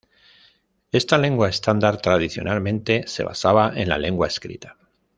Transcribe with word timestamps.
Esta 0.91 1.19
lengua 1.19 1.47
estándar, 1.49 2.01
tradicionalmente, 2.01 3.03
se 3.05 3.23
basaba 3.23 3.71
en 3.75 3.87
la 3.87 3.99
lengua 3.99 4.25
escrita. 4.25 4.75